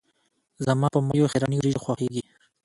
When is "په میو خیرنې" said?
0.93-1.57